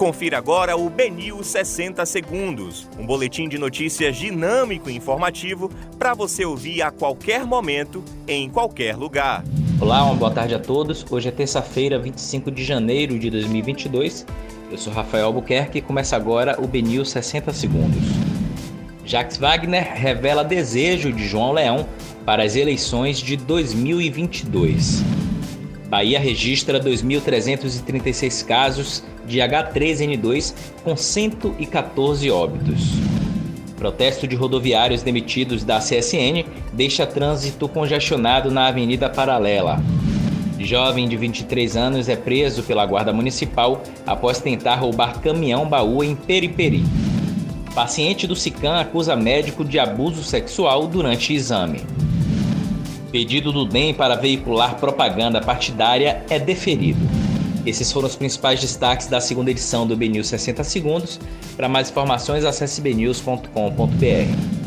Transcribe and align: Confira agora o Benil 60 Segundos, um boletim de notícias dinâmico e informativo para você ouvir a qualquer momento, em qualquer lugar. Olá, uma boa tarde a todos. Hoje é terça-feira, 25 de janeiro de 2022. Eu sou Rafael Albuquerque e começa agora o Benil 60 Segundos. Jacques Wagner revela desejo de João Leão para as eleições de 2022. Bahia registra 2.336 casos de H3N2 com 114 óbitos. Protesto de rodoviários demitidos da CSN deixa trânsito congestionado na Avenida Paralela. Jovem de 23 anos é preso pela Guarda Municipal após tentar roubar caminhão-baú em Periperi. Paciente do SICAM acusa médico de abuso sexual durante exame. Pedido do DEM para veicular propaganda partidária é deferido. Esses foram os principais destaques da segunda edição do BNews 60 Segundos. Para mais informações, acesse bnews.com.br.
Confira 0.00 0.38
agora 0.38 0.78
o 0.78 0.88
Benil 0.88 1.44
60 1.44 2.06
Segundos, 2.06 2.88
um 2.98 3.04
boletim 3.04 3.50
de 3.50 3.58
notícias 3.58 4.16
dinâmico 4.16 4.88
e 4.88 4.96
informativo 4.96 5.70
para 5.98 6.14
você 6.14 6.42
ouvir 6.42 6.80
a 6.80 6.90
qualquer 6.90 7.44
momento, 7.44 8.02
em 8.26 8.48
qualquer 8.48 8.96
lugar. 8.96 9.44
Olá, 9.78 10.02
uma 10.02 10.14
boa 10.14 10.30
tarde 10.30 10.54
a 10.54 10.58
todos. 10.58 11.04
Hoje 11.10 11.28
é 11.28 11.30
terça-feira, 11.30 11.98
25 11.98 12.50
de 12.50 12.64
janeiro 12.64 13.18
de 13.18 13.28
2022. 13.28 14.24
Eu 14.72 14.78
sou 14.78 14.90
Rafael 14.90 15.26
Albuquerque 15.26 15.76
e 15.76 15.82
começa 15.82 16.16
agora 16.16 16.58
o 16.58 16.66
Benil 16.66 17.04
60 17.04 17.52
Segundos. 17.52 18.02
Jacques 19.04 19.36
Wagner 19.36 19.86
revela 19.92 20.42
desejo 20.42 21.12
de 21.12 21.28
João 21.28 21.52
Leão 21.52 21.86
para 22.24 22.42
as 22.42 22.56
eleições 22.56 23.18
de 23.18 23.36
2022. 23.36 25.19
Bahia 25.90 26.20
registra 26.20 26.78
2.336 26.78 28.46
casos 28.46 29.02
de 29.26 29.38
H3N2 29.38 30.54
com 30.84 30.96
114 30.96 32.30
óbitos. 32.30 32.92
Protesto 33.76 34.24
de 34.28 34.36
rodoviários 34.36 35.02
demitidos 35.02 35.64
da 35.64 35.80
CSN 35.80 36.44
deixa 36.72 37.04
trânsito 37.04 37.68
congestionado 37.68 38.52
na 38.52 38.68
Avenida 38.68 39.10
Paralela. 39.10 39.82
Jovem 40.60 41.08
de 41.08 41.16
23 41.16 41.76
anos 41.76 42.08
é 42.08 42.14
preso 42.14 42.62
pela 42.62 42.86
Guarda 42.86 43.12
Municipal 43.12 43.82
após 44.06 44.38
tentar 44.38 44.76
roubar 44.76 45.20
caminhão-baú 45.20 46.04
em 46.04 46.14
Periperi. 46.14 46.84
Paciente 47.74 48.28
do 48.28 48.36
SICAM 48.36 48.78
acusa 48.78 49.16
médico 49.16 49.64
de 49.64 49.80
abuso 49.80 50.22
sexual 50.22 50.86
durante 50.86 51.34
exame. 51.34 51.80
Pedido 53.10 53.52
do 53.52 53.64
DEM 53.64 53.92
para 53.92 54.14
veicular 54.14 54.76
propaganda 54.76 55.40
partidária 55.40 56.24
é 56.30 56.38
deferido. 56.38 57.00
Esses 57.66 57.90
foram 57.92 58.06
os 58.06 58.16
principais 58.16 58.60
destaques 58.60 59.06
da 59.06 59.20
segunda 59.20 59.50
edição 59.50 59.86
do 59.86 59.96
BNews 59.96 60.28
60 60.28 60.64
Segundos. 60.64 61.20
Para 61.56 61.68
mais 61.68 61.90
informações, 61.90 62.44
acesse 62.44 62.80
bnews.com.br. 62.80 64.59